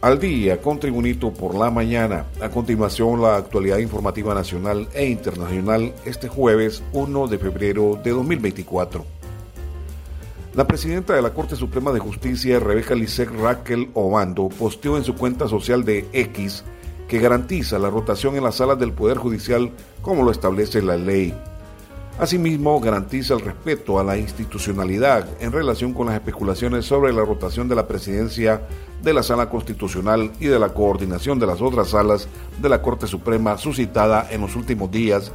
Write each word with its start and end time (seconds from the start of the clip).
al 0.00 0.20
día 0.20 0.60
con 0.60 0.78
Tribunito 0.78 1.32
por 1.32 1.54
la 1.54 1.70
mañana. 1.70 2.26
A 2.40 2.48
continuación, 2.50 3.20
la 3.20 3.36
actualidad 3.36 3.78
informativa 3.78 4.34
nacional 4.34 4.88
e 4.94 5.06
internacional 5.06 5.92
este 6.04 6.28
jueves 6.28 6.82
1 6.92 7.26
de 7.26 7.38
febrero 7.38 7.98
de 8.02 8.10
2024. 8.10 9.04
La 10.54 10.66
presidenta 10.66 11.14
de 11.14 11.22
la 11.22 11.34
Corte 11.34 11.56
Suprema 11.56 11.92
de 11.92 12.00
Justicia, 12.00 12.58
Rebeca 12.60 12.94
Lisek 12.94 13.30
Raquel 13.40 13.90
Obando, 13.94 14.48
posteó 14.48 14.96
en 14.96 15.04
su 15.04 15.14
cuenta 15.14 15.48
social 15.48 15.84
de 15.84 16.06
X 16.12 16.64
que 17.08 17.18
garantiza 17.18 17.78
la 17.78 17.90
rotación 17.90 18.36
en 18.36 18.44
las 18.44 18.56
salas 18.56 18.78
del 18.78 18.92
Poder 18.92 19.18
Judicial 19.18 19.72
como 20.02 20.22
lo 20.22 20.30
establece 20.30 20.82
la 20.82 20.96
ley. 20.96 21.34
Asimismo, 22.18 22.80
garantiza 22.80 23.34
el 23.34 23.40
respeto 23.40 24.00
a 24.00 24.02
la 24.02 24.18
institucionalidad 24.18 25.28
en 25.40 25.52
relación 25.52 25.94
con 25.94 26.06
las 26.08 26.16
especulaciones 26.16 26.84
sobre 26.84 27.12
la 27.12 27.24
rotación 27.24 27.68
de 27.68 27.76
la 27.76 27.86
presidencia 27.86 28.62
de 29.00 29.12
la 29.12 29.22
Sala 29.22 29.48
Constitucional 29.48 30.32
y 30.40 30.46
de 30.46 30.58
la 30.58 30.74
coordinación 30.74 31.38
de 31.38 31.46
las 31.46 31.60
otras 31.60 31.90
salas 31.90 32.26
de 32.60 32.68
la 32.68 32.82
Corte 32.82 33.06
Suprema 33.06 33.56
suscitada 33.56 34.26
en 34.32 34.40
los 34.40 34.56
últimos 34.56 34.90
días. 34.90 35.30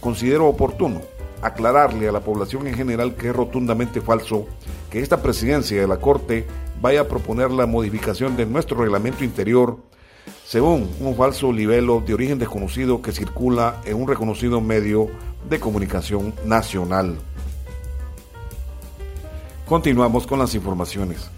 Considero 0.00 0.46
oportuno 0.48 1.00
aclararle 1.40 2.08
a 2.08 2.12
la 2.12 2.20
población 2.20 2.66
en 2.66 2.74
general 2.74 3.14
que 3.14 3.28
es 3.28 3.34
rotundamente 3.34 4.02
falso 4.02 4.46
que 4.90 5.00
esta 5.00 5.22
presidencia 5.22 5.80
de 5.80 5.88
la 5.88 5.98
Corte 5.98 6.46
vaya 6.82 7.00
a 7.00 7.08
proponer 7.08 7.50
la 7.50 7.64
modificación 7.64 8.36
de 8.36 8.44
nuestro 8.44 8.76
reglamento 8.76 9.24
interior 9.24 9.78
según 10.44 10.88
un 11.00 11.14
falso 11.14 11.52
libelo 11.52 12.02
de 12.06 12.14
origen 12.14 12.38
desconocido 12.38 13.02
que 13.02 13.12
circula 13.12 13.80
en 13.84 14.00
un 14.00 14.08
reconocido 14.08 14.60
medio 14.60 15.08
de 15.48 15.60
comunicación 15.60 16.34
nacional. 16.44 17.18
Continuamos 19.66 20.26
con 20.26 20.38
las 20.38 20.54
informaciones. 20.54 21.30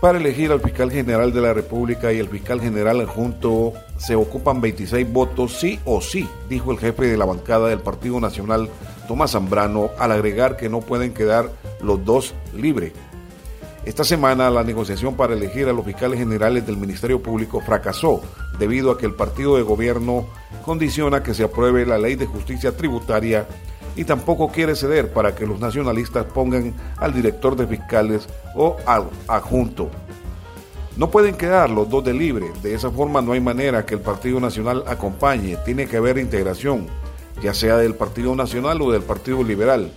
Para 0.00 0.18
elegir 0.18 0.52
al 0.52 0.60
fiscal 0.60 0.90
general 0.90 1.32
de 1.32 1.40
la 1.40 1.54
República 1.54 2.12
y 2.12 2.18
el 2.18 2.28
fiscal 2.28 2.60
general 2.60 3.00
adjunto 3.00 3.72
se 3.96 4.14
ocupan 4.16 4.60
26 4.60 5.10
votos 5.10 5.56
sí 5.58 5.78
o 5.86 6.00
sí, 6.00 6.28
dijo 6.48 6.72
el 6.72 6.78
jefe 6.78 7.06
de 7.06 7.16
la 7.16 7.24
bancada 7.24 7.68
del 7.68 7.80
Partido 7.80 8.20
Nacional, 8.20 8.68
Tomás 9.08 9.30
Zambrano, 9.30 9.90
al 9.98 10.12
agregar 10.12 10.56
que 10.56 10.68
no 10.68 10.80
pueden 10.80 11.14
quedar 11.14 11.50
los 11.80 12.04
dos 12.04 12.34
libres. 12.54 12.92
Esta 13.86 14.02
semana 14.02 14.48
la 14.48 14.64
negociación 14.64 15.14
para 15.14 15.34
elegir 15.34 15.68
a 15.68 15.72
los 15.74 15.84
fiscales 15.84 16.18
generales 16.18 16.66
del 16.66 16.78
Ministerio 16.78 17.22
Público 17.22 17.60
fracasó 17.60 18.22
debido 18.58 18.90
a 18.90 18.96
que 18.96 19.04
el 19.04 19.12
partido 19.14 19.56
de 19.56 19.62
gobierno 19.62 20.26
condiciona 20.64 21.22
que 21.22 21.34
se 21.34 21.44
apruebe 21.44 21.84
la 21.84 21.98
ley 21.98 22.14
de 22.14 22.24
justicia 22.24 22.74
tributaria 22.74 23.46
y 23.94 24.04
tampoco 24.04 24.50
quiere 24.50 24.74
ceder 24.74 25.12
para 25.12 25.34
que 25.34 25.46
los 25.46 25.60
nacionalistas 25.60 26.24
pongan 26.24 26.74
al 26.96 27.12
director 27.12 27.56
de 27.56 27.66
fiscales 27.66 28.26
o 28.54 28.76
al 28.86 29.10
adjunto. 29.28 29.90
No 30.96 31.10
pueden 31.10 31.36
quedar 31.36 31.68
los 31.68 31.88
dos 31.90 32.02
de 32.04 32.14
libre, 32.14 32.50
de 32.62 32.74
esa 32.74 32.90
forma 32.90 33.20
no 33.20 33.32
hay 33.32 33.40
manera 33.40 33.84
que 33.84 33.94
el 33.94 34.00
Partido 34.00 34.40
Nacional 34.40 34.84
acompañe, 34.86 35.58
tiene 35.64 35.86
que 35.86 35.98
haber 35.98 36.16
integración, 36.16 36.86
ya 37.42 37.52
sea 37.52 37.76
del 37.76 37.94
Partido 37.94 38.34
Nacional 38.34 38.80
o 38.80 38.92
del 38.92 39.02
Partido 39.02 39.42
Liberal. 39.42 39.92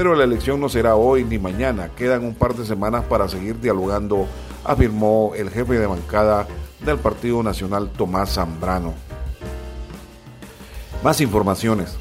Pero 0.00 0.14
la 0.14 0.24
elección 0.24 0.58
no 0.58 0.70
será 0.70 0.96
hoy 0.96 1.24
ni 1.24 1.38
mañana, 1.38 1.90
quedan 1.94 2.24
un 2.24 2.34
par 2.34 2.54
de 2.54 2.64
semanas 2.64 3.04
para 3.04 3.28
seguir 3.28 3.60
dialogando, 3.60 4.26
afirmó 4.64 5.32
el 5.36 5.50
jefe 5.50 5.78
de 5.78 5.86
bancada 5.86 6.48
del 6.82 6.96
Partido 6.96 7.42
Nacional 7.42 7.90
Tomás 7.90 8.32
Zambrano. 8.32 8.94
Más 11.04 11.20
informaciones. 11.20 11.98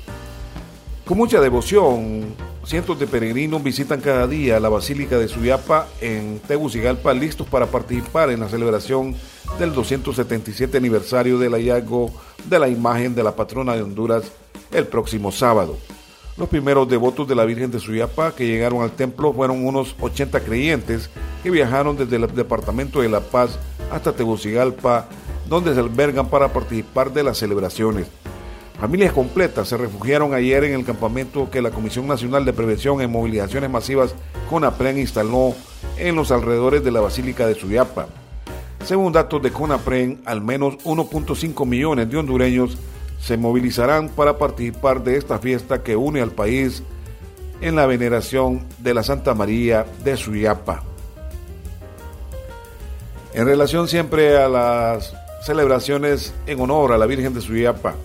Con 1.05 1.17
mucha 1.17 1.41
devoción, 1.41 2.33
cientos 2.63 2.97
de 2.99 3.05
peregrinos 3.05 3.61
visitan 3.61 3.99
cada 3.99 4.27
día 4.27 4.61
la 4.61 4.69
Basílica 4.69 5.17
de 5.17 5.27
Suyapa 5.27 5.89
en 5.99 6.39
Tegucigalpa, 6.47 7.13
listos 7.13 7.47
para 7.47 7.65
participar 7.65 8.29
en 8.29 8.39
la 8.39 8.47
celebración 8.47 9.13
del 9.59 9.73
277 9.73 10.77
aniversario 10.77 11.37
del 11.37 11.51
hallazgo 11.51 12.13
de 12.45 12.59
la 12.59 12.69
imagen 12.69 13.13
de 13.13 13.23
la 13.23 13.35
patrona 13.35 13.75
de 13.75 13.81
Honduras 13.81 14.23
el 14.71 14.87
próximo 14.87 15.33
sábado. 15.33 15.75
Los 16.39 16.47
primeros 16.47 16.87
devotos 16.87 17.27
de 17.27 17.35
la 17.35 17.43
Virgen 17.43 17.69
de 17.69 17.81
Suyapa 17.81 18.33
que 18.33 18.47
llegaron 18.47 18.81
al 18.81 18.91
templo 18.91 19.33
fueron 19.33 19.65
unos 19.65 19.93
80 19.99 20.39
creyentes 20.39 21.09
que 21.43 21.51
viajaron 21.51 21.97
desde 21.97 22.15
el 22.15 22.33
departamento 22.33 23.01
de 23.01 23.09
La 23.09 23.19
Paz 23.19 23.59
hasta 23.91 24.13
Tegucigalpa, 24.13 25.09
donde 25.49 25.73
se 25.73 25.81
albergan 25.81 26.29
para 26.29 26.53
participar 26.53 27.11
de 27.11 27.23
las 27.23 27.37
celebraciones. 27.39 28.07
Familias 28.79 29.11
completas 29.11 29.67
se 29.67 29.75
refugiaron 29.75 30.33
ayer 30.33 30.63
en 30.63 30.75
el 30.75 30.85
campamento 30.85 31.51
que 31.51 31.61
la 31.61 31.71
Comisión 31.71 32.07
Nacional 32.07 32.45
de 32.45 32.53
Prevención 32.53 33.01
en 33.01 33.11
Movilizaciones 33.11 33.69
Masivas 33.69 34.15
CONAPREN 34.49 34.97
instaló 34.97 35.53
en 35.97 36.15
los 36.15 36.31
alrededores 36.31 36.85
de 36.85 36.91
la 36.91 37.01
Basílica 37.01 37.47
de 37.47 37.55
Suyapa. 37.55 38.07
Según 38.85 39.11
datos 39.11 39.41
de 39.41 39.51
CONAPREN, 39.51 40.21
al 40.23 40.39
menos 40.39 40.77
1.5 40.85 41.65
millones 41.65 42.09
de 42.09 42.15
hondureños 42.15 42.77
se 43.19 43.37
movilizarán 43.37 44.09
para 44.09 44.37
participar 44.37 45.03
de 45.03 45.17
esta 45.17 45.39
fiesta 45.39 45.83
que 45.83 45.95
une 45.95 46.21
al 46.21 46.31
país 46.31 46.83
en 47.61 47.75
la 47.75 47.85
veneración 47.85 48.65
de 48.79 48.93
la 48.93 49.03
Santa 49.03 49.33
María 49.33 49.85
de 50.03 50.15
Suyapa. 50.17 50.83
En 53.33 53.45
relación 53.45 53.87
siempre 53.87 54.37
a 54.37 54.47
las 54.47 55.13
celebraciones 55.43 56.33
en 56.47 56.59
honor 56.59 56.93
a 56.93 56.97
la 56.97 57.05
Virgen 57.05 57.33
de 57.33 57.41
Suyapa, 57.41 57.95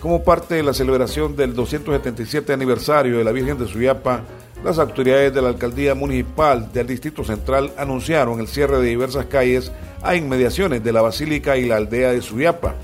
como 0.00 0.22
parte 0.22 0.54
de 0.54 0.62
la 0.62 0.72
celebración 0.72 1.34
del 1.34 1.54
277 1.54 2.52
aniversario 2.52 3.18
de 3.18 3.24
la 3.24 3.32
Virgen 3.32 3.58
de 3.58 3.66
Suyapa, 3.66 4.22
las 4.64 4.78
autoridades 4.78 5.34
de 5.34 5.42
la 5.42 5.48
Alcaldía 5.48 5.94
Municipal 5.94 6.72
del 6.72 6.86
Distrito 6.86 7.24
Central 7.24 7.72
anunciaron 7.76 8.40
el 8.40 8.48
cierre 8.48 8.78
de 8.78 8.88
diversas 8.88 9.26
calles 9.26 9.72
a 10.02 10.16
inmediaciones 10.16 10.82
de 10.82 10.92
la 10.92 11.02
Basílica 11.02 11.56
y 11.56 11.66
la 11.66 11.76
aldea 11.76 12.12
de 12.12 12.22
Suyapa. 12.22 12.74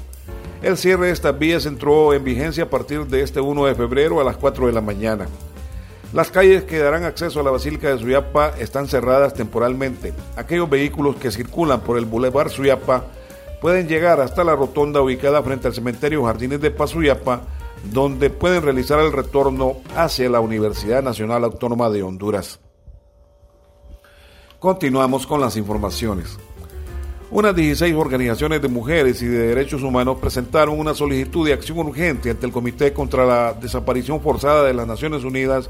El 0.65 0.79
cierre 0.79 1.09
de 1.09 1.13
estas 1.13 1.39
vías 1.39 1.67
entró 1.67 2.15
en 2.15 2.25
vigencia 2.25 2.65
a 2.65 2.71
partir 2.71 3.07
de 3.07 3.21
este 3.21 3.39
1 3.39 3.67
de 3.67 3.75
febrero 3.75 4.19
a 4.19 4.25
las 4.25 4.39
4 4.39 4.67
de 4.67 4.73
la 4.73 4.81
mañana. 4.81 5.29
Las 6.15 6.31
calles 6.31 6.65
que 6.65 6.79
darán 6.79 7.05
acceso 7.05 7.39
a 7.39 7.43
la 7.43 7.51
Basílica 7.51 7.91
de 7.91 7.99
Suyapa 7.99 8.49
están 8.59 8.89
cerradas 8.89 9.35
temporalmente. 9.35 10.15
Aquellos 10.37 10.71
vehículos 10.71 11.17
que 11.17 11.31
circulan 11.31 11.83
por 11.83 11.99
el 11.99 12.07
Boulevard 12.07 12.49
Suyapa 12.49 13.05
pueden 13.61 13.89
llegar 13.89 14.23
hasta 14.23 14.43
la 14.43 14.57
rotonda 14.57 15.03
ubicada 15.03 15.43
frente 15.43 15.69
al 15.69 15.75
cementerio 15.75 16.25
Jardines 16.25 16.63
de 16.63 16.71
Pazuyapa, 16.71 17.43
donde 17.93 18.31
pueden 18.31 18.63
realizar 18.63 19.01
el 19.01 19.13
retorno 19.13 19.83
hacia 19.95 20.31
la 20.31 20.41
Universidad 20.41 21.03
Nacional 21.03 21.45
Autónoma 21.45 21.91
de 21.91 22.03
Honduras. 22.03 22.59
Continuamos 24.59 25.27
con 25.27 25.43
las 25.43 25.59
informaciones. 25.59 26.39
Unas 27.35 27.57
16 27.57 27.97
organizaciones 27.97 28.63
de 28.63 28.69
mujeres 28.69 29.21
y 29.21 29.27
de 29.27 29.49
derechos 29.49 29.83
humanos 29.83 30.19
presentaron 30.21 30.79
una 30.79 30.95
solicitud 30.95 31.45
de 31.45 31.53
acción 31.53 31.79
urgente 31.79 32.31
ante 32.31 32.47
el 32.47 32.53
Comité 32.53 32.93
contra 32.93 33.27
la 33.27 33.53
Desaparición 33.55 34.21
Forzada 34.21 34.63
de 34.63 34.73
las 34.73 34.87
Naciones 34.87 35.25
Unidas 35.25 35.69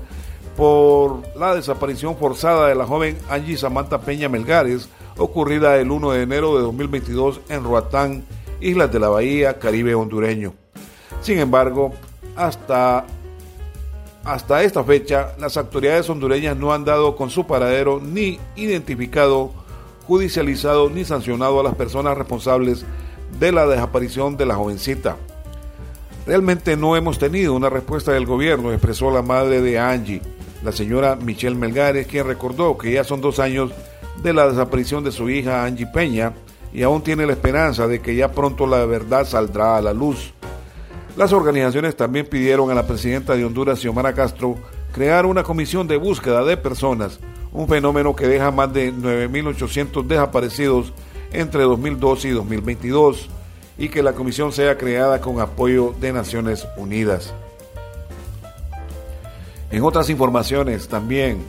por 0.59 1.23
la 1.39 1.55
desaparición 1.55 2.19
forzada 2.19 2.69
de 2.69 2.75
la 2.75 2.85
joven 2.87 3.17
Angie 3.31 3.57
Samantha 3.57 4.03
Peña 4.03 4.29
Melgares, 4.29 4.91
ocurrida 5.17 5.79
el 5.79 5.91
1 5.91 6.11
de 6.11 6.23
enero 6.23 6.55
de 6.55 6.65
2022 6.65 7.41
en 7.49 7.65
Roatán, 7.65 8.25
Islas 8.61 8.93
de 8.93 9.01
la 9.01 9.09
Bahía, 9.09 9.59
Caribe 9.59 9.95
hondureño. 9.95 10.53
Sin 11.23 11.39
embargo, 11.39 11.93
hasta, 12.37 13.07
hasta 14.23 14.63
esta 14.63 14.85
fecha, 14.85 15.35
las 15.39 15.57
autoridades 15.57 16.11
hondureñas 16.11 16.59
no 16.59 16.75
han 16.75 16.85
dado 16.85 17.17
con 17.17 17.31
su 17.31 17.47
paradero 17.47 18.03
ni 18.05 18.39
identificado, 18.55 19.64
judicializado 20.07 20.91
ni 20.91 21.05
sancionado 21.05 21.61
a 21.61 21.63
las 21.63 21.75
personas 21.75 22.17
responsables 22.17 22.85
de 23.39 23.53
la 23.53 23.67
desaparición 23.67 24.37
de 24.37 24.47
la 24.47 24.55
jovencita. 24.55 25.17
Realmente 26.27 26.77
no 26.77 26.97
hemos 26.97 27.19
tenido 27.19 27.55
una 27.55 27.69
respuesta 27.69 28.13
del 28.13 28.27
gobierno, 28.27 28.73
expresó 28.73 29.11
la 29.11 29.23
madre 29.23 29.61
de 29.61 29.79
Angie, 29.79 30.23
la 30.63 30.73
señora 30.73 31.17
Michelle 31.17 31.57
Melgares, 31.57 32.07
quien 32.07 32.27
recordó 32.27 32.79
que 32.79 32.93
ya 32.93 33.05
son 33.05 33.21
dos 33.21 33.39
años 33.39 33.73
de 34.23 34.33
la 34.33 34.49
desaparición 34.49 35.05
de 35.05 35.13
su 35.13 35.29
hija 35.29 35.65
Angie 35.65 35.87
Peña 35.87 36.33
y 36.73 36.83
aún 36.83 37.03
tiene 37.03 37.27
la 37.27 37.33
esperanza 37.33 37.87
de 37.87 38.01
que 38.01 38.17
ya 38.17 38.33
pronto 38.33 38.67
la 38.67 38.85
verdad 38.87 39.27
saldrá 39.27 39.77
a 39.77 39.83
la 39.83 39.93
luz. 39.93 40.33
Las 41.17 41.33
organizaciones 41.33 41.95
también 41.95 42.27
pidieron 42.27 42.71
a 42.71 42.75
la 42.75 42.87
presidenta 42.87 43.37
de 43.37 43.45
Honduras, 43.45 43.79
Xiomara 43.79 44.15
Castro, 44.15 44.57
crear 44.95 45.27
una 45.27 45.43
comisión 45.43 45.89
de 45.89 45.97
búsqueda 45.97 46.45
de 46.45 46.57
personas, 46.57 47.19
un 47.53 47.67
fenómeno 47.67 48.15
que 48.15 48.29
deja 48.29 48.53
más 48.53 48.73
de 48.73 48.95
9.800 48.95 50.07
desaparecidos 50.07 50.93
entre 51.33 51.65
2012 51.65 52.29
y 52.29 52.31
2022, 52.31 53.29
y 53.77 53.89
que 53.89 54.05
la 54.05 54.13
comisión 54.13 54.53
sea 54.53 54.79
creada 54.79 55.21
con 55.21 55.41
apoyo 55.41 55.93
de 56.01 56.13
Naciones 56.13 56.69
Unidas. 56.77 57.35
En 59.73 59.83
otras 59.83 60.09
informaciones 60.11 60.87
también, 60.87 61.43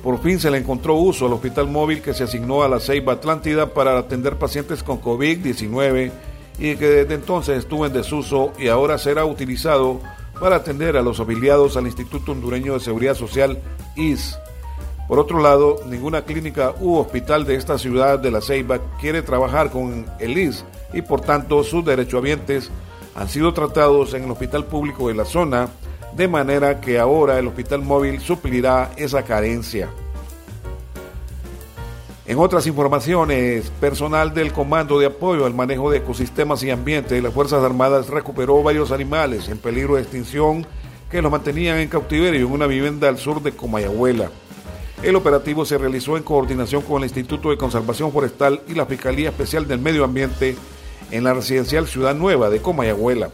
por 0.00 0.22
fin 0.22 0.38
se 0.38 0.48
le 0.52 0.58
encontró 0.58 0.94
uso 0.94 1.26
al 1.26 1.32
hospital 1.32 1.66
móvil 1.66 2.00
que 2.00 2.14
se 2.14 2.22
asignó 2.22 2.62
a 2.62 2.68
la 2.68 2.78
Ceiba 2.78 3.14
Atlántida 3.14 3.74
para 3.74 3.98
atender 3.98 4.36
pacientes 4.36 4.84
con 4.84 5.02
COVID-19 5.02 6.12
y 6.60 6.76
que 6.76 6.86
desde 6.86 7.14
entonces 7.14 7.58
estuvo 7.58 7.84
en 7.84 7.92
desuso 7.92 8.52
y 8.60 8.68
ahora 8.68 8.96
será 8.96 9.24
utilizado 9.24 10.00
para 10.40 10.56
atender 10.56 10.96
a 10.96 11.02
los 11.02 11.20
afiliados 11.20 11.76
al 11.76 11.86
Instituto 11.86 12.32
Hondureño 12.32 12.72
de 12.74 12.80
Seguridad 12.80 13.14
Social 13.14 13.60
IS. 13.94 14.38
Por 15.06 15.18
otro 15.18 15.40
lado, 15.40 15.82
ninguna 15.86 16.22
clínica 16.22 16.72
u 16.80 16.96
hospital 16.96 17.44
de 17.44 17.56
esta 17.56 17.78
ciudad 17.78 18.18
de 18.18 18.30
La 18.30 18.40
Ceiba 18.40 18.78
quiere 19.00 19.22
trabajar 19.22 19.70
con 19.70 20.06
el 20.18 20.38
IS 20.38 20.64
y 20.94 21.02
por 21.02 21.20
tanto 21.20 21.62
sus 21.62 21.84
derechohabientes 21.84 22.70
han 23.14 23.28
sido 23.28 23.52
tratados 23.52 24.14
en 24.14 24.24
el 24.24 24.30
hospital 24.30 24.64
público 24.64 25.08
de 25.08 25.14
la 25.14 25.24
zona, 25.24 25.68
de 26.16 26.26
manera 26.26 26.80
que 26.80 26.98
ahora 26.98 27.38
el 27.38 27.48
hospital 27.48 27.82
móvil 27.82 28.20
suplirá 28.20 28.92
esa 28.96 29.24
carencia. 29.24 29.90
En 32.30 32.38
otras 32.38 32.68
informaciones, 32.68 33.70
personal 33.80 34.32
del 34.32 34.52
Comando 34.52 35.00
de 35.00 35.06
Apoyo 35.06 35.46
al 35.46 35.52
Manejo 35.52 35.90
de 35.90 35.98
Ecosistemas 35.98 36.62
y 36.62 36.70
Ambiente 36.70 37.16
de 37.16 37.22
las 37.22 37.34
Fuerzas 37.34 37.64
Armadas 37.64 38.08
recuperó 38.08 38.62
varios 38.62 38.92
animales 38.92 39.48
en 39.48 39.58
peligro 39.58 39.96
de 39.96 40.02
extinción 40.02 40.64
que 41.10 41.22
los 41.22 41.32
mantenían 41.32 41.78
en 41.78 41.88
cautiverio 41.88 42.46
en 42.46 42.52
una 42.52 42.68
vivienda 42.68 43.08
al 43.08 43.18
sur 43.18 43.42
de 43.42 43.50
Comayagüela. 43.50 44.30
El 45.02 45.16
operativo 45.16 45.64
se 45.64 45.76
realizó 45.76 46.16
en 46.16 46.22
coordinación 46.22 46.82
con 46.82 46.98
el 46.98 47.08
Instituto 47.08 47.50
de 47.50 47.56
Conservación 47.56 48.12
Forestal 48.12 48.60
y 48.68 48.74
la 48.74 48.86
Fiscalía 48.86 49.30
Especial 49.30 49.66
del 49.66 49.80
Medio 49.80 50.04
Ambiente 50.04 50.54
en 51.10 51.24
la 51.24 51.34
residencial 51.34 51.88
Ciudad 51.88 52.14
Nueva 52.14 52.48
de 52.48 52.62
Comayagüela. 52.62 53.30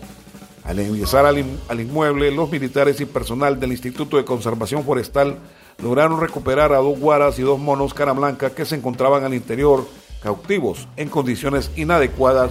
Al 0.64 0.80
ingresar 0.80 1.26
al, 1.26 1.80
inmueble, 1.80 2.30
los 2.30 2.50
militares 2.50 2.98
y 3.02 3.04
personal 3.04 3.60
del 3.60 3.72
Instituto 3.72 4.16
de 4.16 4.24
Conservación 4.24 4.84
Forestal 4.84 5.36
lograron 5.78 6.20
recuperar 6.20 6.72
a 6.72 6.78
dos 6.78 6.98
guaras 6.98 7.38
y 7.38 7.42
dos 7.42 7.58
monos 7.58 7.94
cara 7.94 8.12
blanca 8.12 8.50
que 8.50 8.64
se 8.64 8.76
encontraban 8.76 9.24
al 9.24 9.34
interior 9.34 9.86
cautivos 10.22 10.88
en 10.96 11.08
condiciones 11.08 11.70
inadecuadas 11.76 12.50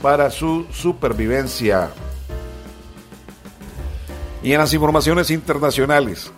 para 0.00 0.30
su 0.30 0.66
supervivencia. 0.72 1.90
Y 4.42 4.52
en 4.52 4.58
las 4.58 4.72
informaciones 4.72 5.30
internacionales, 5.30 6.32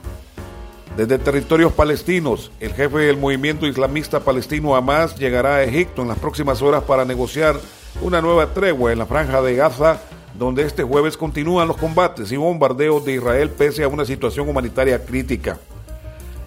desde 0.97 1.19
territorios 1.19 1.73
palestinos, 1.73 2.51
el 2.59 2.75
jefe 2.75 2.99
del 2.99 3.17
movimiento 3.17 3.67
islamista 3.67 4.21
palestino 4.21 4.75
Hamas 4.75 5.17
llegará 5.17 5.57
a 5.57 5.63
Egipto 5.63 6.03
en 6.03 6.09
las 6.09 6.19
próximas 6.19 6.61
horas 6.63 6.83
para 6.83 7.05
negociar 7.05 7.57
una 8.01 8.21
nueva 8.21 8.53
tregua 8.53 8.93
en 8.93 8.99
la 8.99 9.07
franja 9.07 9.41
de 9.41 9.55
Gaza, 9.55 10.01
donde 10.35 10.65
este 10.65 10.83
jueves 10.83 11.17
continúan 11.17 11.69
los 11.69 11.77
combates 11.77 12.33
y 12.33 12.37
bombardeos 12.37 13.05
de 13.05 13.15
Israel 13.15 13.51
pese 13.51 13.85
a 13.85 13.89
una 13.89 14.05
situación 14.05 14.49
humanitaria 14.49 15.05
crítica. 15.05 15.59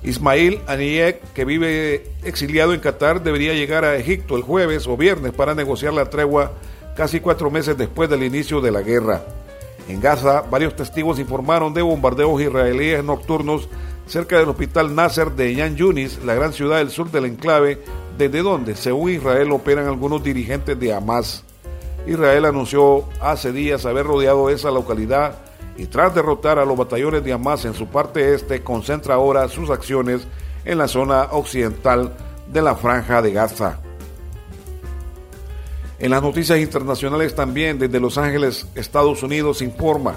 Ismail 0.06 0.62
Aniyek, 0.68 1.34
que 1.34 1.46
vive 1.46 2.06
exiliado 2.24 2.74
en 2.74 2.80
Qatar, 2.80 3.24
debería 3.24 3.54
llegar 3.54 3.84
a 3.86 3.96
Egipto 3.96 4.36
el 4.36 4.44
jueves 4.44 4.86
o 4.88 4.96
viernes 4.96 5.34
para 5.34 5.56
negociar 5.56 5.94
la 5.94 6.10
tregua 6.12 6.52
casi 6.96 7.20
cuatro 7.20 7.50
meses 7.50 7.76
después 7.76 8.08
del 8.10 8.24
inicio 8.24 8.62
de 8.62 8.72
la 8.72 8.82
guerra. 8.82 9.24
En 9.90 10.00
Gaza, 10.00 10.42
varios 10.42 10.76
testigos 10.76 11.18
informaron 11.18 11.74
de 11.74 11.82
bombardeos 11.82 12.40
israelíes 12.40 13.04
nocturnos 13.04 13.68
cerca 14.06 14.38
del 14.38 14.50
hospital 14.50 14.94
Nasser 14.94 15.32
de 15.32 15.56
Yan 15.56 15.76
Yunis, 15.76 16.24
la 16.24 16.36
gran 16.36 16.54
ciudad 16.54 16.78
del 16.78 16.92
sur 16.92 17.10
del 17.10 17.26
enclave, 17.26 17.80
desde 18.16 18.44
donde, 18.44 18.76
según 18.76 19.12
Israel, 19.12 19.52
operan 19.52 19.88
algunos 19.88 20.24
dirigentes 20.24 20.80
de 20.80 20.94
Hamas. 20.94 21.44
Israel 22.06 22.46
anunció 22.46 23.06
hace 23.20 23.52
días 23.52 23.86
haber 23.88 24.06
rodeado 24.06 24.52
esa 24.52 24.70
localidad 24.70 25.40
y 25.78 25.88
tras 25.88 26.16
derrotar 26.16 26.60
a 26.60 26.66
los 26.66 26.78
batallones 26.78 27.24
de 27.24 27.34
Hamas 27.34 27.66
en 27.66 27.74
su 27.74 27.88
parte 27.88 28.34
este, 28.34 28.62
concentra 28.62 29.16
ahora 29.16 29.48
sus 29.50 29.70
acciones 29.70 30.28
en 30.64 30.78
la 30.78 30.88
zona 30.88 31.24
occidental 31.32 32.16
de 32.52 32.62
la 32.62 32.76
franja 32.76 33.22
de 33.22 33.32
Gaza. 33.32 33.80
En 36.00 36.12
las 36.12 36.22
noticias 36.22 36.60
internacionales 36.60 37.36
también 37.36 37.80
desde 37.80 38.00
Los 38.00 38.18
Ángeles, 38.18 38.68
Estados 38.76 39.24
Unidos, 39.24 39.62
informa. 39.62 40.16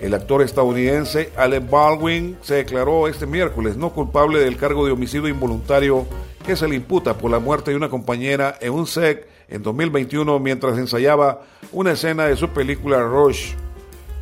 El 0.00 0.14
actor 0.14 0.40
estadounidense 0.40 1.30
Alec 1.36 1.68
Baldwin 1.68 2.38
se 2.40 2.54
declaró 2.54 3.06
este 3.06 3.26
miércoles 3.26 3.76
no 3.76 3.90
culpable 3.90 4.40
del 4.40 4.56
cargo 4.56 4.86
de 4.86 4.92
homicidio 4.92 5.28
involuntario 5.28 6.06
que 6.46 6.56
se 6.56 6.66
le 6.66 6.76
imputa 6.76 7.18
por 7.18 7.30
la 7.30 7.38
muerte 7.38 7.70
de 7.70 7.76
una 7.76 7.90
compañera 7.90 8.56
en 8.62 8.72
un 8.72 8.86
set 8.86 9.28
en 9.48 9.62
2021 9.62 10.38
mientras 10.38 10.78
ensayaba 10.78 11.42
una 11.70 11.92
escena 11.92 12.24
de 12.24 12.36
su 12.36 12.48
película 12.48 13.02
Rush. 13.02 13.52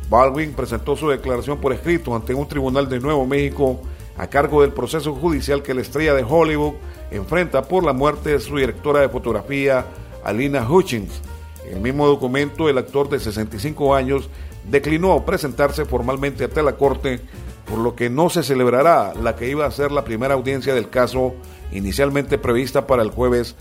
Baldwin 0.09 0.53
presentó 0.53 0.95
su 0.95 1.07
declaración 1.09 1.59
por 1.59 1.71
escrito 1.71 2.15
ante 2.15 2.33
un 2.33 2.47
tribunal 2.47 2.89
de 2.89 2.99
Nuevo 2.99 3.27
México 3.27 3.79
a 4.17 4.27
cargo 4.27 4.61
del 4.61 4.73
proceso 4.73 5.13
judicial 5.13 5.61
que 5.61 5.75
la 5.75 5.81
estrella 5.81 6.15
de 6.15 6.25
Hollywood 6.27 6.73
enfrenta 7.11 7.61
por 7.61 7.85
la 7.85 7.93
muerte 7.93 8.31
de 8.31 8.39
su 8.39 8.57
directora 8.57 9.01
de 9.01 9.09
fotografía, 9.09 9.85
Alina 10.23 10.67
Hutchins. 10.69 11.21
En 11.65 11.75
el 11.75 11.81
mismo 11.81 12.07
documento, 12.07 12.67
el 12.67 12.79
actor 12.79 13.07
de 13.07 13.19
65 13.19 13.93
años 13.93 14.29
declinó 14.69 15.23
presentarse 15.25 15.85
formalmente 15.85 16.43
ante 16.43 16.63
la 16.63 16.75
corte, 16.75 17.21
por 17.69 17.77
lo 17.77 17.95
que 17.95 18.09
no 18.09 18.29
se 18.29 18.41
celebrará 18.41 19.13
la 19.13 19.35
que 19.35 19.47
iba 19.47 19.65
a 19.65 19.71
ser 19.71 19.91
la 19.91 20.03
primera 20.03 20.33
audiencia 20.33 20.73
del 20.73 20.89
caso, 20.89 21.35
inicialmente 21.71 22.39
prevista 22.39 22.87
para 22.87 23.03
el 23.03 23.11
jueves, 23.11 23.55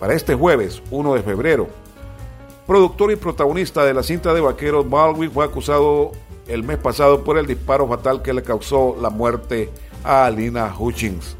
para 0.00 0.14
este 0.14 0.34
jueves 0.34 0.82
1 0.90 1.14
de 1.14 1.22
febrero. 1.22 1.85
Productor 2.66 3.12
y 3.12 3.16
protagonista 3.16 3.84
de 3.84 3.94
la 3.94 4.02
cinta 4.02 4.34
de 4.34 4.40
vaqueros, 4.40 4.90
Baldwin 4.90 5.30
fue 5.30 5.44
acusado 5.44 6.10
el 6.48 6.64
mes 6.64 6.78
pasado 6.78 7.22
por 7.22 7.38
el 7.38 7.46
disparo 7.46 7.86
fatal 7.86 8.22
que 8.22 8.32
le 8.32 8.42
causó 8.42 8.96
la 9.00 9.08
muerte 9.08 9.70
a 10.02 10.26
Alina 10.26 10.74
Hutchins. 10.76 11.36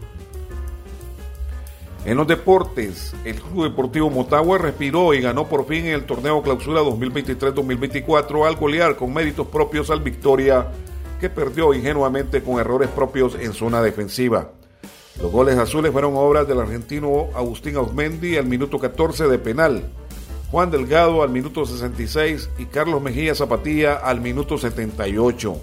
En 2.04 2.16
los 2.16 2.28
deportes, 2.28 3.12
el 3.24 3.34
Club 3.40 3.64
Deportivo 3.64 4.08
Motagua 4.08 4.58
respiró 4.58 5.12
y 5.12 5.20
ganó 5.20 5.48
por 5.48 5.66
fin 5.66 5.86
en 5.86 5.94
el 5.94 6.06
torneo 6.06 6.40
Clausura 6.40 6.80
2023-2024 6.82 8.46
al 8.46 8.54
golear 8.54 8.94
con 8.94 9.12
méritos 9.12 9.48
propios 9.48 9.90
al 9.90 10.02
Victoria, 10.02 10.68
que 11.20 11.28
perdió 11.28 11.74
ingenuamente 11.74 12.44
con 12.44 12.60
errores 12.60 12.88
propios 12.90 13.34
en 13.34 13.52
zona 13.52 13.82
defensiva. 13.82 14.52
Los 15.20 15.32
goles 15.32 15.58
azules 15.58 15.90
fueron 15.90 16.14
obras 16.14 16.46
del 16.46 16.60
argentino 16.60 17.26
Agustín 17.34 17.74
Ausmendi 17.74 18.36
al 18.36 18.46
minuto 18.46 18.78
14 18.78 19.26
de 19.26 19.38
penal. 19.40 19.90
Juan 20.50 20.70
Delgado 20.70 21.22
al 21.22 21.30
minuto 21.30 21.66
66 21.66 22.50
y 22.58 22.66
Carlos 22.66 23.02
Mejía 23.02 23.34
Zapatilla 23.34 23.94
al 23.94 24.20
minuto 24.20 24.56
78. 24.56 25.56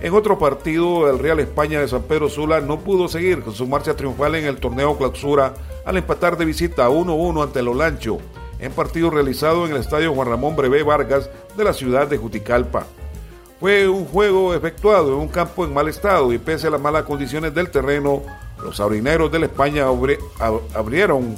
En 0.00 0.12
otro 0.12 0.38
partido, 0.38 1.08
el 1.08 1.18
Real 1.18 1.40
España 1.40 1.80
de 1.80 1.88
San 1.88 2.02
Pedro 2.02 2.28
Sula 2.28 2.60
no 2.60 2.80
pudo 2.80 3.08
seguir 3.08 3.42
con 3.42 3.54
su 3.54 3.66
marcha 3.66 3.96
triunfal 3.96 4.34
en 4.34 4.44
el 4.44 4.58
torneo 4.58 4.98
clausura 4.98 5.54
al 5.86 5.96
empatar 5.96 6.36
de 6.36 6.44
visita 6.44 6.90
1-1 6.90 7.42
ante 7.42 7.60
el 7.60 7.68
Olancho, 7.68 8.18
en 8.58 8.72
partido 8.72 9.08
realizado 9.08 9.64
en 9.64 9.72
el 9.72 9.78
estadio 9.78 10.12
Juan 10.12 10.28
Ramón 10.28 10.56
Brevé 10.56 10.82
Vargas 10.82 11.30
de 11.56 11.64
la 11.64 11.72
ciudad 11.72 12.06
de 12.06 12.18
Juticalpa. 12.18 12.86
Fue 13.58 13.88
un 13.88 14.04
juego 14.04 14.52
efectuado 14.52 15.14
en 15.14 15.20
un 15.20 15.28
campo 15.28 15.64
en 15.64 15.72
mal 15.72 15.88
estado 15.88 16.30
y 16.32 16.38
pese 16.38 16.66
a 16.66 16.70
las 16.70 16.80
malas 16.80 17.04
condiciones 17.04 17.54
del 17.54 17.70
terreno, 17.70 18.22
los 18.62 18.80
aurineros 18.80 19.32
de 19.32 19.38
la 19.38 19.46
España 19.46 19.86
abrieron 20.74 21.36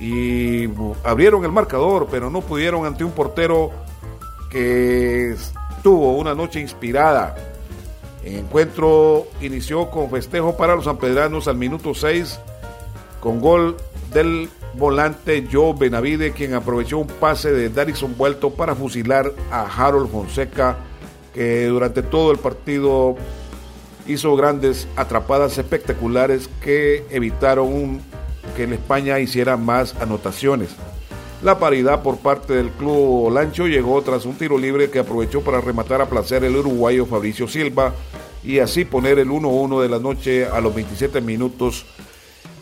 y 0.00 0.68
abrieron 1.04 1.44
el 1.44 1.52
marcador, 1.52 2.08
pero 2.10 2.30
no 2.30 2.40
pudieron 2.40 2.86
ante 2.86 3.04
un 3.04 3.12
portero 3.12 3.70
que 4.50 5.34
tuvo 5.82 6.16
una 6.16 6.34
noche 6.34 6.60
inspirada. 6.60 7.36
El 8.24 8.36
encuentro 8.36 9.26
inició 9.40 9.90
con 9.90 10.10
festejo 10.10 10.56
para 10.56 10.74
los 10.74 10.84
sanpedranos 10.84 11.46
al 11.46 11.56
minuto 11.56 11.94
6 11.94 12.40
con 13.20 13.40
gol 13.40 13.76
del 14.12 14.48
volante 14.74 15.46
Joe 15.50 15.74
Benavide, 15.78 16.32
quien 16.32 16.54
aprovechó 16.54 16.98
un 16.98 17.06
pase 17.06 17.52
de 17.52 17.68
Darison 17.68 18.16
Vuelto 18.16 18.50
para 18.50 18.74
fusilar 18.74 19.32
a 19.50 19.62
Harold 19.66 20.10
Fonseca, 20.10 20.76
que 21.32 21.66
durante 21.66 22.02
todo 22.02 22.32
el 22.32 22.38
partido 22.38 23.16
hizo 24.06 24.36
grandes 24.36 24.86
atrapadas 24.96 25.56
espectaculares 25.58 26.48
que 26.62 27.04
evitaron 27.10 27.72
un 27.72 28.02
que 28.54 28.64
en 28.64 28.72
España 28.72 29.18
hiciera 29.18 29.56
más 29.56 29.94
anotaciones. 30.00 30.70
La 31.42 31.58
paridad 31.58 32.02
por 32.02 32.18
parte 32.18 32.54
del 32.54 32.70
club 32.70 33.26
Olancho 33.26 33.66
llegó 33.66 34.00
tras 34.02 34.24
un 34.24 34.36
tiro 34.36 34.56
libre 34.56 34.90
que 34.90 35.00
aprovechó 35.00 35.42
para 35.42 35.60
rematar 35.60 36.00
a 36.00 36.08
placer 36.08 36.42
el 36.44 36.56
uruguayo 36.56 37.04
Fabricio 37.04 37.46
Silva 37.46 37.92
y 38.42 38.60
así 38.60 38.84
poner 38.84 39.18
el 39.18 39.28
1-1 39.28 39.82
de 39.82 39.88
la 39.88 39.98
noche 39.98 40.46
a 40.46 40.60
los 40.60 40.74
27 40.74 41.20
minutos 41.20 41.84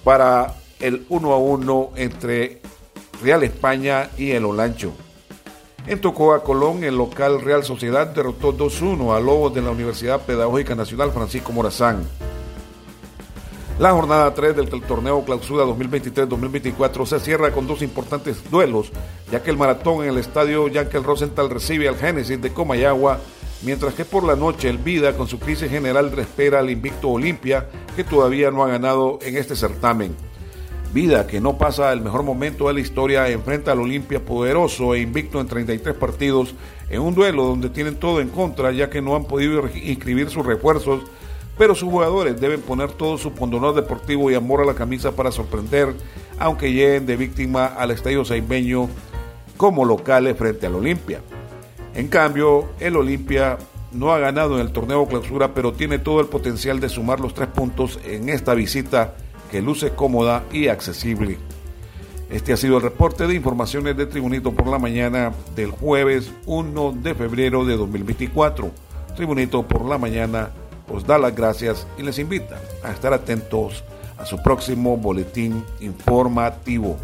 para 0.02 0.54
el 0.80 1.08
1-1 1.08 1.90
entre 1.96 2.60
Real 3.22 3.44
España 3.44 4.10
y 4.16 4.32
el 4.32 4.44
Olancho. 4.44 4.92
En 5.86 6.00
Tocoa, 6.00 6.42
Colón, 6.42 6.84
el 6.84 6.96
local 6.96 7.40
Real 7.40 7.64
Sociedad 7.64 8.06
derrotó 8.06 8.56
2-1 8.56 9.16
a 9.16 9.20
Lobos 9.20 9.54
de 9.54 9.62
la 9.62 9.70
Universidad 9.70 10.20
Pedagógica 10.22 10.74
Nacional 10.74 11.12
Francisco 11.12 11.52
Morazán. 11.52 12.04
La 13.82 13.90
jornada 13.90 14.32
3 14.32 14.54
del 14.54 14.68
torneo 14.68 15.24
Clausura 15.24 15.64
2023-2024 15.64 17.04
se 17.04 17.18
cierra 17.18 17.50
con 17.50 17.66
dos 17.66 17.82
importantes 17.82 18.48
duelos, 18.48 18.92
ya 19.28 19.42
que 19.42 19.50
el 19.50 19.56
maratón 19.56 20.04
en 20.04 20.10
el 20.10 20.18
estadio 20.18 20.68
Yankel 20.68 21.02
Rosenthal 21.02 21.50
recibe 21.50 21.88
al 21.88 21.96
Génesis 21.96 22.40
de 22.40 22.52
Comayagua, 22.52 23.18
mientras 23.62 23.94
que 23.94 24.04
por 24.04 24.22
la 24.22 24.36
noche 24.36 24.68
el 24.68 24.78
Vida 24.78 25.16
con 25.16 25.26
su 25.26 25.40
crisis 25.40 25.68
general 25.68 26.16
espera 26.16 26.60
al 26.60 26.70
invicto 26.70 27.08
Olimpia, 27.08 27.70
que 27.96 28.04
todavía 28.04 28.52
no 28.52 28.62
ha 28.62 28.68
ganado 28.68 29.18
en 29.20 29.36
este 29.36 29.56
certamen. 29.56 30.14
Vida, 30.94 31.26
que 31.26 31.40
no 31.40 31.58
pasa 31.58 31.92
el 31.92 32.02
mejor 32.02 32.22
momento 32.22 32.68
de 32.68 32.74
la 32.74 32.80
historia, 32.80 33.28
enfrenta 33.30 33.72
al 33.72 33.80
Olimpia 33.80 34.24
poderoso 34.24 34.94
e 34.94 35.00
invicto 35.00 35.40
en 35.40 35.48
33 35.48 35.96
partidos, 35.96 36.54
en 36.88 37.00
un 37.00 37.16
duelo 37.16 37.46
donde 37.46 37.68
tienen 37.68 37.96
todo 37.96 38.20
en 38.20 38.28
contra, 38.28 38.70
ya 38.70 38.88
que 38.88 39.02
no 39.02 39.16
han 39.16 39.24
podido 39.24 39.68
inscribir 39.74 40.30
sus 40.30 40.46
refuerzos 40.46 41.02
pero 41.58 41.74
sus 41.74 41.88
jugadores 41.88 42.40
deben 42.40 42.60
poner 42.60 42.92
todo 42.92 43.18
su 43.18 43.32
pondonor 43.32 43.74
deportivo 43.74 44.30
y 44.30 44.34
amor 44.34 44.62
a 44.62 44.64
la 44.64 44.74
camisa 44.74 45.12
para 45.12 45.30
sorprender, 45.30 45.94
aunque 46.38 46.72
lleguen 46.72 47.06
de 47.06 47.16
víctima 47.16 47.66
al 47.66 47.90
estadio 47.90 48.24
saimeño 48.24 48.88
como 49.56 49.84
locales 49.84 50.36
frente 50.36 50.66
al 50.66 50.74
Olimpia. 50.74 51.20
En 51.94 52.08
cambio, 52.08 52.70
el 52.80 52.96
Olimpia 52.96 53.58
no 53.92 54.12
ha 54.12 54.18
ganado 54.18 54.54
en 54.54 54.62
el 54.62 54.72
torneo 54.72 55.06
clausura, 55.06 55.54
pero 55.54 55.72
tiene 55.72 55.98
todo 55.98 56.20
el 56.20 56.26
potencial 56.26 56.80
de 56.80 56.88
sumar 56.88 57.20
los 57.20 57.34
tres 57.34 57.48
puntos 57.48 58.00
en 58.04 58.28
esta 58.28 58.54
visita 58.54 59.14
que 59.50 59.60
luce 59.60 59.90
cómoda 59.90 60.44
y 60.50 60.68
accesible. 60.68 61.38
Este 62.30 62.54
ha 62.54 62.56
sido 62.56 62.78
el 62.78 62.82
reporte 62.82 63.26
de 63.26 63.34
informaciones 63.34 63.94
de 63.94 64.06
Tribunito 64.06 64.52
por 64.52 64.66
la 64.66 64.78
mañana 64.78 65.32
del 65.54 65.70
jueves 65.70 66.32
1 66.46 66.94
de 67.02 67.14
febrero 67.14 67.66
de 67.66 67.76
2024. 67.76 68.70
Tribunito 69.14 69.62
por 69.64 69.84
la 69.84 69.98
mañana 69.98 70.50
os 70.88 71.06
da 71.06 71.18
las 71.18 71.34
gracias 71.34 71.86
y 71.98 72.02
les 72.02 72.18
invita 72.18 72.60
a 72.82 72.90
estar 72.90 73.12
atentos 73.12 73.84
a 74.18 74.24
su 74.24 74.40
próximo 74.42 74.96
boletín 74.96 75.64
informativo. 75.80 76.96